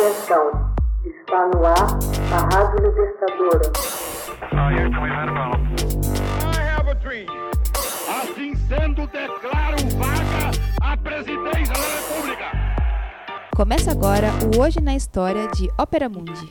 Atenção, 0.00 0.72
está 1.04 1.46
no 1.48 1.66
ar 1.66 1.76
a 2.32 2.56
Rádio 2.56 2.88
Libertadora. 2.88 3.70
Assim 8.08 8.54
sendo, 8.66 9.06
declaro 9.08 9.76
vaga 9.98 10.52
a 10.80 10.96
presidência 10.96 11.74
da 11.74 11.86
República. 11.98 12.46
Começa 13.54 13.90
agora 13.90 14.28
o 14.56 14.62
Hoje 14.62 14.80
na 14.80 14.96
História 14.96 15.46
de 15.48 15.68
Ópera 15.78 16.08
Mundi. 16.08 16.48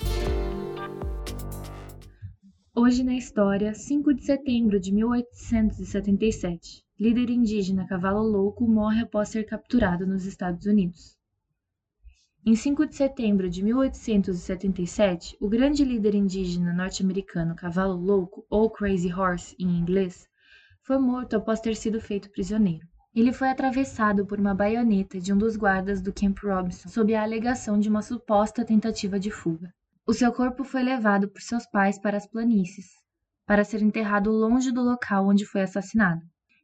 Hoje 2.76 3.04
na 3.04 3.16
história, 3.16 3.74
5 3.74 4.14
de 4.14 4.26
setembro 4.26 4.80
de 4.80 4.94
1877. 4.94 6.84
Líder 7.00 7.32
indígena 7.32 7.88
Cavalo 7.88 8.22
Louco 8.22 8.68
morre 8.68 9.02
após 9.02 9.30
ser 9.30 9.44
capturado 9.46 10.06
nos 10.06 10.28
Estados 10.28 10.68
Unidos. 10.68 11.19
Em 12.46 12.56
5 12.56 12.88
de 12.88 12.96
setembro 12.96 13.50
de 13.50 13.62
1877, 13.62 15.36
o 15.42 15.50
grande 15.50 15.84
líder 15.84 16.16
indígena 16.16 16.74
norte-americano 16.74 17.54
Cavalo 17.54 17.96
Louco, 17.96 18.46
ou 18.50 18.70
Crazy 18.70 19.14
Horse 19.14 19.54
em 19.60 19.78
inglês, 19.78 20.26
foi 20.82 20.98
morto 20.98 21.36
após 21.36 21.60
ter 21.60 21.76
sido 21.76 22.00
feito 22.00 22.32
prisioneiro. 22.32 22.88
Ele 23.14 23.34
foi 23.34 23.50
atravessado 23.50 24.26
por 24.26 24.40
uma 24.40 24.56
baioneta 24.56 25.20
de 25.20 25.34
um 25.34 25.38
dos 25.38 25.58
guardas 25.58 26.02
do 26.02 26.14
Camp 26.14 26.38
Robinson 26.42 26.88
sob 26.88 27.14
a 27.14 27.24
alegação 27.24 27.78
de 27.78 27.90
uma 27.90 28.02
suposta 28.02 28.64
tentativa 28.64 29.20
de 29.20 29.30
fuga. 29.30 29.70
O 30.08 30.14
seu 30.14 30.32
corpo 30.32 30.64
foi 30.64 30.82
levado 30.82 31.30
por 31.30 31.42
seus 31.42 31.70
pais 31.70 32.00
para 32.00 32.16
as 32.16 32.26
planícies, 32.26 32.88
para 33.46 33.66
ser 33.66 33.82
enterrado 33.82 34.32
longe 34.32 34.72
do 34.72 34.82
local 34.82 35.28
onde 35.28 35.46
foi 35.46 35.62
assassinado. 35.62 36.22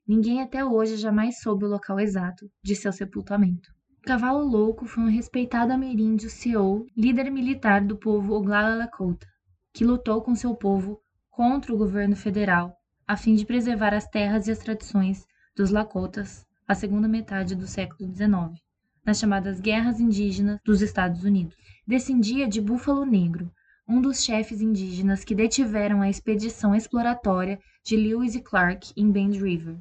Ninguém 0.08 0.42
até 0.42 0.64
hoje 0.64 0.96
jamais 0.96 1.42
soube 1.42 1.66
o 1.66 1.70
local 1.70 2.00
exato 2.00 2.50
de 2.64 2.76
seu 2.78 2.94
sepultamento. 2.94 3.75
Cavalo 4.06 4.46
Louco 4.46 4.86
foi 4.86 5.04
um 5.04 5.10
respeitado 5.10 5.74
ameríndio 5.74 6.30
Sioux, 6.30 6.86
líder 6.96 7.32
militar 7.32 7.82
do 7.82 7.98
povo 7.98 8.36
Oglala 8.36 8.76
Lakota, 8.76 9.26
que 9.74 9.84
lutou 9.84 10.22
com 10.22 10.36
seu 10.36 10.54
povo 10.54 11.02
contra 11.32 11.74
o 11.74 11.78
governo 11.78 12.16
federal 12.16 12.78
a 13.08 13.18
fim 13.18 13.34
de 13.34 13.44
preservar 13.48 13.96
as 13.96 14.08
terras 14.08 14.48
e 14.48 14.52
as 14.52 14.60
tradições 14.60 15.26
dos 15.56 15.72
Lakotas 15.72 16.46
a 16.68 16.76
segunda 16.76 17.08
metade 17.08 17.56
do 17.56 17.66
século 17.66 18.14
XIX, 18.14 18.62
nas 19.04 19.18
chamadas 19.18 19.60
Guerras 19.60 20.00
Indígenas 20.00 20.60
dos 20.64 20.84
Estados 20.84 21.24
Unidos. 21.24 21.58
Descendia 21.88 22.48
de 22.48 22.62
Búfalo 22.62 23.08
Negro, 23.08 23.52
um 23.88 24.00
dos 24.00 24.24
chefes 24.24 24.62
indígenas 24.62 25.24
que 25.24 25.34
detiveram 25.34 26.04
a 26.04 26.10
expedição 26.12 26.76
exploratória 26.76 27.60
de 27.84 27.98
Lewis 27.98 28.36
e 28.36 28.40
Clark 28.40 28.94
em 28.96 29.12
Bend 29.12 29.44
River. 29.44 29.78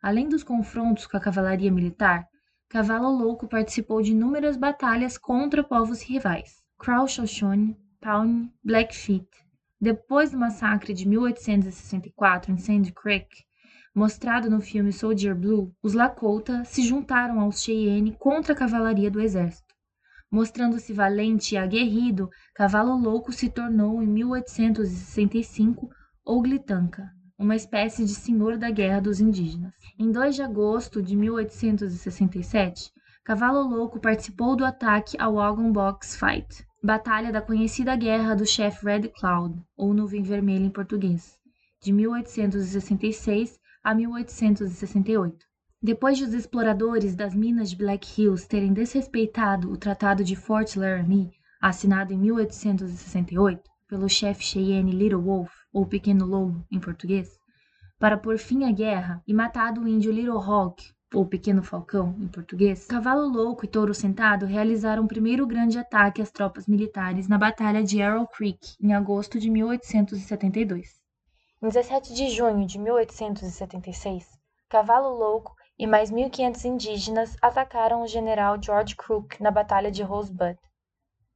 Além 0.00 0.28
dos 0.28 0.44
confrontos 0.44 1.08
com 1.08 1.16
a 1.16 1.20
cavalaria 1.20 1.72
militar, 1.72 2.28
Cavalo 2.74 3.08
Louco 3.08 3.46
participou 3.46 4.02
de 4.02 4.10
inúmeras 4.10 4.56
batalhas 4.56 5.16
contra 5.16 5.62
povos 5.62 6.02
rivais, 6.02 6.60
Crow-Shoshone, 6.76 7.76
Pawnee, 8.00 8.50
Blackfeet. 8.64 9.28
Depois 9.80 10.32
do 10.32 10.38
massacre 10.38 10.92
de 10.92 11.06
1864 11.06 12.50
em 12.50 12.58
Sandy 12.58 12.92
Creek, 12.92 13.28
mostrado 13.94 14.50
no 14.50 14.60
filme 14.60 14.92
Soldier 14.92 15.36
Blue, 15.36 15.72
os 15.84 15.94
Lakota 15.94 16.64
se 16.64 16.82
juntaram 16.82 17.38
aos 17.38 17.62
Cheyenne 17.62 18.16
contra 18.18 18.54
a 18.54 18.56
cavalaria 18.56 19.08
do 19.08 19.20
exército. 19.20 19.72
Mostrando-se 20.28 20.92
valente 20.92 21.54
e 21.54 21.56
aguerrido, 21.56 22.28
Cavalo 22.56 22.96
Louco 22.96 23.32
se 23.32 23.48
tornou 23.48 24.02
em 24.02 24.06
1865 24.08 25.88
Oglitanka, 26.24 27.08
uma 27.38 27.56
espécie 27.56 28.04
de 28.04 28.14
senhor 28.14 28.56
da 28.56 28.70
guerra 28.70 29.00
dos 29.00 29.20
indígenas. 29.20 29.74
Em 29.98 30.10
2 30.10 30.36
de 30.36 30.42
agosto 30.42 31.02
de 31.02 31.16
1867, 31.16 32.92
Cavalo 33.24 33.68
Louco 33.68 33.98
participou 33.98 34.54
do 34.54 34.64
ataque 34.64 35.16
ao 35.20 35.34
Wagon 35.34 35.72
Box 35.72 36.16
Fight, 36.16 36.64
batalha 36.82 37.32
da 37.32 37.40
conhecida 37.40 37.96
guerra 37.96 38.34
do 38.34 38.46
chefe 38.46 38.84
Red 38.84 39.08
Cloud, 39.08 39.60
ou 39.76 39.92
Nuvem 39.92 40.22
Vermelha 40.22 40.64
em 40.64 40.70
português, 40.70 41.36
de 41.82 41.92
1866 41.92 43.58
a 43.82 43.94
1868. 43.94 45.44
Depois 45.82 46.16
de 46.16 46.24
os 46.24 46.32
exploradores 46.32 47.16
das 47.16 47.34
minas 47.34 47.70
de 47.70 47.76
Black 47.76 48.08
Hills 48.20 48.46
terem 48.46 48.72
desrespeitado 48.72 49.70
o 49.70 49.76
Tratado 49.76 50.22
de 50.22 50.36
Fort 50.36 50.76
Laramie, 50.76 51.32
assinado 51.60 52.12
em 52.12 52.18
1868 52.18 53.73
pelo 53.94 54.08
chefe 54.08 54.42
Cheyenne 54.42 54.90
Little 54.90 55.22
Wolf, 55.22 55.52
ou 55.72 55.86
Pequeno 55.86 56.26
Lobo 56.26 56.66
em 56.68 56.80
português, 56.80 57.38
para 57.96 58.18
pôr 58.18 58.36
fim 58.38 58.64
à 58.64 58.72
guerra 58.72 59.22
e 59.24 59.32
matado 59.32 59.82
o 59.82 59.86
índio 59.86 60.10
Little 60.10 60.42
Hawk, 60.42 60.82
ou 61.14 61.24
Pequeno 61.24 61.62
Falcão 61.62 62.12
em 62.18 62.26
português, 62.26 62.88
Cavalo 62.88 63.28
Louco 63.28 63.64
e 63.64 63.68
Touro 63.68 63.94
Sentado 63.94 64.46
realizaram 64.46 65.04
o 65.04 65.06
primeiro 65.06 65.46
grande 65.46 65.78
ataque 65.78 66.20
às 66.20 66.32
tropas 66.32 66.66
militares 66.66 67.28
na 67.28 67.38
Batalha 67.38 67.84
de 67.84 68.02
Arrow 68.02 68.26
Creek, 68.26 68.74
em 68.82 68.92
agosto 68.92 69.38
de 69.38 69.48
1872. 69.48 71.00
Em 71.62 71.68
17 71.68 72.14
de 72.14 72.30
junho 72.30 72.66
de 72.66 72.80
1876, 72.80 74.26
Cavalo 74.68 75.16
Louco 75.16 75.54
e 75.78 75.86
mais 75.86 76.10
1.500 76.10 76.64
indígenas 76.64 77.36
atacaram 77.40 78.02
o 78.02 78.08
general 78.08 78.60
George 78.60 78.96
Crook 78.96 79.40
na 79.40 79.52
Batalha 79.52 79.92
de 79.92 80.02
Rosebud, 80.02 80.58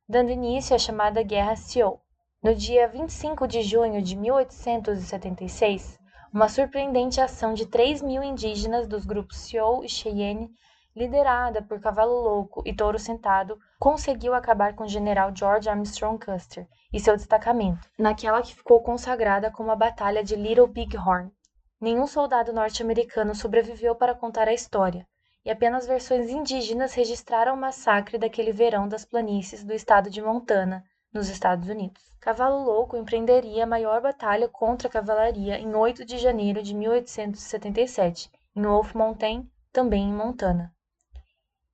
dando 0.09 0.33
início 0.33 0.75
à 0.75 0.79
chamada 0.79 1.23
Guerra 1.23 1.55
Sioux. 1.55 2.01
No 2.41 2.55
dia 2.55 2.87
25 2.87 3.49
de 3.49 3.63
junho 3.63 4.01
de 4.01 4.15
1876, 4.15 5.99
uma 6.33 6.49
surpreendente 6.49 7.21
ação 7.21 7.53
de 7.53 7.67
3 7.67 8.01
mil 8.01 8.23
indígenas 8.23 8.87
dos 8.87 9.05
grupos 9.05 9.39
Sioux 9.39 9.85
e 9.85 9.89
Cheyenne, 9.89 10.49
liderada 10.95 11.61
por 11.63 11.81
Cavalo 11.81 12.15
Louco 12.15 12.63
e 12.65 12.73
Touro 12.73 12.97
Sentado, 12.97 13.59
conseguiu 13.81 14.35
acabar 14.35 14.77
com 14.77 14.85
o 14.85 14.89
general 14.89 15.35
George 15.35 15.69
Armstrong 15.69 16.25
Custer 16.25 16.69
e 16.93 17.01
seu 17.01 17.17
destacamento, 17.17 17.91
naquela 17.99 18.41
que 18.41 18.55
ficou 18.55 18.81
consagrada 18.85 19.51
como 19.51 19.73
a 19.73 19.77
Batalha 19.77 20.23
de 20.23 20.37
Little 20.37 20.69
Big 20.69 20.97
Horn. 20.97 21.33
Nenhum 21.81 22.07
soldado 22.07 22.53
norte-americano 22.53 23.35
sobreviveu 23.35 23.97
para 23.97 24.15
contar 24.15 24.47
a 24.47 24.55
história, 24.55 25.05
e 25.45 25.51
apenas 25.51 25.89
versões 25.89 26.31
indígenas 26.31 26.95
registraram 26.95 27.55
o 27.55 27.61
massacre 27.61 28.17
daquele 28.17 28.53
verão 28.53 28.87
das 28.87 29.05
planícies 29.05 29.65
do 29.65 29.73
estado 29.73 30.09
de 30.09 30.23
Montana, 30.23 30.85
nos 31.13 31.29
Estados 31.29 31.69
Unidos. 31.69 32.03
Cavalo 32.21 32.63
Louco 32.65 32.97
empreenderia 32.97 33.65
a 33.65 33.67
maior 33.67 34.01
batalha 34.01 34.49
contra 34.49 34.89
a 34.89 34.91
cavalaria 34.91 35.59
em 35.59 35.75
8 35.75 36.05
de 36.05 36.19
janeiro 36.19 36.63
de 36.63 36.75
1877, 36.75 38.31
em 38.55 38.63
Wolf 38.63 38.95
Mountain, 38.95 39.51
também 39.73 40.09
em 40.09 40.13
Montana. 40.13 40.75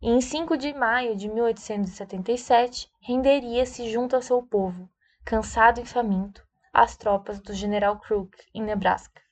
E 0.00 0.11
em 0.11 0.21
5 0.21 0.56
de 0.56 0.72
maio 0.75 1.17
de 1.17 1.28
1877, 1.28 2.91
renderia-se 3.00 3.91
junto 3.91 4.15
ao 4.15 4.22
seu 4.22 4.43
povo, 4.43 4.89
cansado 5.25 5.81
e 5.81 5.87
faminto, 5.87 6.47
às 6.72 6.97
tropas 6.97 7.41
do 7.41 7.55
general 7.55 7.99
Crook, 7.99 8.37
em 8.55 8.62
Nebraska. 8.62 9.22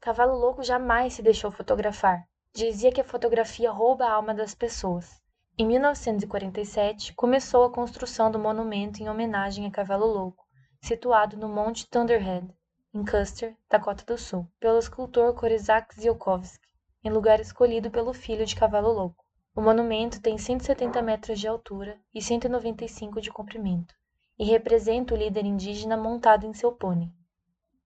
Cavalo 0.00 0.36
Louco 0.36 0.62
jamais 0.62 1.14
se 1.14 1.22
deixou 1.22 1.50
fotografar. 1.50 2.24
Dizia 2.54 2.90
que 2.90 3.00
a 3.00 3.04
fotografia 3.04 3.70
rouba 3.70 4.06
a 4.06 4.12
alma 4.12 4.34
das 4.34 4.54
pessoas. 4.54 5.20
Em 5.60 5.66
1947, 5.66 7.14
começou 7.14 7.64
a 7.64 7.72
construção 7.72 8.30
do 8.30 8.38
monumento 8.38 9.02
em 9.02 9.08
homenagem 9.08 9.66
a 9.66 9.70
Cavalo 9.72 10.06
Louco, 10.06 10.46
situado 10.80 11.36
no 11.36 11.48
Monte 11.48 11.84
Thunderhead, 11.90 12.46
em 12.94 13.04
Custer, 13.04 13.56
Dakota 13.68 14.04
do 14.04 14.16
Sul, 14.16 14.46
pelo 14.60 14.78
escultor 14.78 15.34
Korzak 15.34 16.00
Ziolkowski, 16.00 16.64
em 17.02 17.10
lugar 17.10 17.40
escolhido 17.40 17.90
pelo 17.90 18.14
filho 18.14 18.46
de 18.46 18.54
Cavalo 18.54 18.92
Louco. 18.92 19.24
O 19.52 19.60
monumento 19.60 20.22
tem 20.22 20.38
170 20.38 21.02
metros 21.02 21.40
de 21.40 21.48
altura 21.48 21.98
e 22.14 22.22
195 22.22 23.20
de 23.20 23.32
comprimento, 23.32 23.92
e 24.38 24.44
representa 24.44 25.12
o 25.12 25.16
líder 25.16 25.44
indígena 25.44 25.96
montado 25.96 26.46
em 26.46 26.54
seu 26.54 26.70
pônei. 26.70 27.10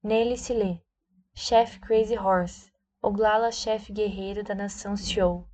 Nele 0.03 0.37
se 0.37 0.53
lê: 0.53 0.79
Chef 1.35 1.81
Crazy 1.81 2.19
Horse, 2.19 2.71
Oglala 3.01 3.51
chefe 3.51 3.95
guerreiro 3.95 4.45
da 4.45 4.55
nação 4.55 4.95
Sioux, 4.95 5.47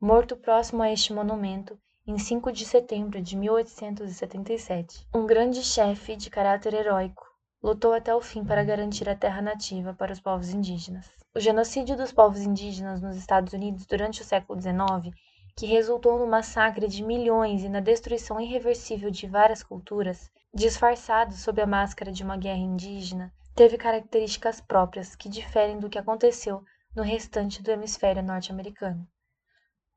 morto 0.00 0.36
próximo 0.36 0.80
a 0.80 0.92
este 0.92 1.12
monumento 1.12 1.76
em 2.06 2.16
5 2.16 2.52
de 2.52 2.64
setembro 2.64 3.20
de 3.20 3.36
1877. 3.36 5.04
Um 5.12 5.26
grande 5.26 5.60
chefe 5.64 6.14
de 6.14 6.30
caráter 6.30 6.72
heróico, 6.72 7.26
lutou 7.60 7.92
até 7.92 8.14
o 8.14 8.20
fim 8.20 8.44
para 8.44 8.62
garantir 8.62 9.08
a 9.08 9.16
terra 9.16 9.42
nativa 9.42 9.92
para 9.92 10.12
os 10.12 10.20
povos 10.20 10.50
indígenas. 10.50 11.10
O 11.34 11.40
genocídio 11.40 11.96
dos 11.96 12.12
povos 12.12 12.42
indígenas 12.42 13.02
nos 13.02 13.16
Estados 13.16 13.52
Unidos 13.52 13.86
durante 13.86 14.22
o 14.22 14.24
século 14.24 14.60
XIX, 14.60 15.12
que 15.56 15.66
resultou 15.66 16.16
no 16.16 16.28
massacre 16.28 16.86
de 16.86 17.02
milhões 17.02 17.64
e 17.64 17.68
na 17.68 17.80
destruição 17.80 18.40
irreversível 18.40 19.10
de 19.10 19.26
várias 19.26 19.64
culturas, 19.64 20.30
disfarçado 20.54 21.34
sob 21.34 21.60
a 21.60 21.66
máscara 21.66 22.12
de 22.12 22.22
uma 22.22 22.36
guerra 22.36 22.60
indígena, 22.60 23.32
teve 23.52 23.76
características 23.76 24.60
próprias 24.60 25.16
que 25.16 25.28
diferem 25.28 25.80
do 25.80 25.90
que 25.90 25.98
aconteceu 25.98 26.62
no 26.94 27.02
restante 27.02 27.60
do 27.60 27.72
hemisfério 27.72 28.22
norte-americano. 28.22 29.04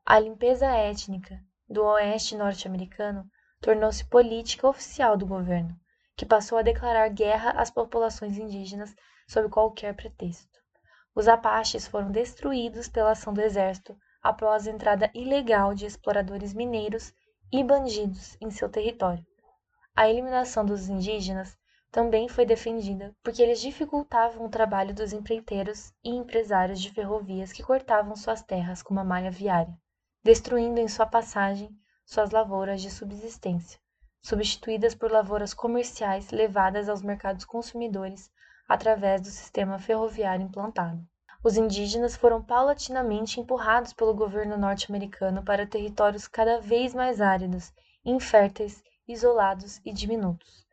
A 0.04 0.20
limpeza 0.20 0.66
étnica 0.66 1.40
do 1.70 1.86
oeste 1.86 2.36
norte-americano 2.36 3.26
tornou-se 3.62 4.04
política 4.04 4.68
oficial 4.68 5.16
do 5.16 5.26
governo, 5.26 5.74
que 6.18 6.26
passou 6.26 6.58
a 6.58 6.62
declarar 6.62 7.08
guerra 7.08 7.52
às 7.52 7.72
populações 7.72 8.38
indígenas 8.38 8.94
sob 9.26 9.48
qualquer 9.48 9.96
pretexto. 9.96 10.60
Os 11.16 11.30
Apaches 11.30 11.88
foram 11.88 12.12
destruídos 12.12 12.90
pela 12.90 13.12
ação 13.12 13.34
do 13.34 13.40
exército 13.40 13.98
após 14.22 14.68
a 14.68 14.72
entrada 14.72 15.10
ilegal 15.14 15.74
de 15.74 15.86
exploradores 15.86 16.54
mineiros 16.54 17.14
e 17.50 17.64
bandidos 17.64 18.36
em 18.42 18.52
seu 18.52 18.68
território. 18.68 19.26
A 19.96 20.10
eliminação 20.10 20.66
dos 20.66 20.90
indígenas 20.90 21.58
também 21.90 22.28
foi 22.28 22.46
defendida 22.46 23.16
porque 23.24 23.42
eles 23.42 23.62
dificultavam 23.62 24.46
o 24.46 24.50
trabalho 24.50 24.94
dos 24.94 25.14
empreiteiros 25.14 25.94
e 26.04 26.10
empresários 26.10 26.82
de 26.82 26.92
ferrovias 26.92 27.54
que 27.54 27.64
cortavam 27.64 28.14
suas 28.14 28.42
terras 28.42 28.84
com 28.84 28.94
uma 28.94 29.06
malha 29.06 29.32
viária, 29.32 29.74
destruindo 30.24 30.80
em 30.80 30.88
sua 30.88 31.06
passagem 31.06 31.76
suas 32.06 32.30
lavouras 32.30 32.82
de 32.82 32.92
subsistência, 32.92 33.80
substituídas 34.22 34.94
por 34.94 35.12
lavouras 35.12 35.54
comerciais 35.54 36.30
levadas 36.30 36.88
aos 36.88 37.02
mercados 37.02 37.44
consumidores 37.44 38.32
através 38.68 39.22
do 39.22 39.30
sistema 39.30 39.80
ferroviário 39.80 40.46
implantado. 40.46 41.02
Os 41.44 41.58
indígenas 41.58 42.16
foram 42.16 42.40
paulatinamente 42.40 43.40
empurrados 43.40 43.94
pelo 43.94 44.14
governo 44.14 44.58
norte-americano 44.58 45.44
para 45.44 45.66
territórios 45.66 46.28
cada 46.28 46.62
vez 46.62 46.94
mais 46.94 47.20
áridos, 47.20 47.74
inférteis, 48.06 48.84
isolados 49.08 49.82
e 49.84 49.92
diminutos. 49.92 50.68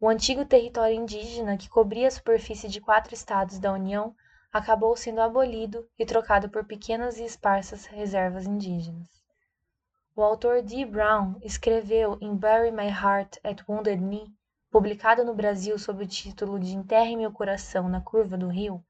O 0.00 0.08
antigo 0.08 0.44
território 0.44 0.94
indígena, 0.94 1.56
que 1.56 1.68
cobria 1.68 2.06
a 2.06 2.10
superfície 2.10 2.68
de 2.68 2.80
quatro 2.80 3.14
estados 3.14 3.58
da 3.58 3.72
União, 3.72 4.14
acabou 4.52 4.94
sendo 4.94 5.20
abolido 5.20 5.88
e 5.98 6.04
trocado 6.04 6.48
por 6.50 6.64
pequenas 6.64 7.18
e 7.18 7.24
esparsas 7.24 7.86
reservas 7.86 8.46
indígenas. 8.46 9.08
O 10.14 10.22
autor 10.22 10.60
D. 10.60 10.84
Brown 10.84 11.36
escreveu 11.40 12.18
em 12.20 12.36
Bury 12.36 12.70
My 12.70 12.88
Heart 12.88 13.38
at 13.42 13.64
Wounded 13.66 14.02
Knee, 14.02 14.30
publicado 14.70 15.24
no 15.24 15.34
Brasil 15.34 15.78
sob 15.78 16.04
o 16.04 16.06
título 16.06 16.60
de 16.60 16.76
Enterre 16.76 17.16
Meu 17.16 17.32
Coração 17.32 17.88
na 17.88 18.02
Curva 18.02 18.36
do 18.36 18.48
Rio, 18.48 18.84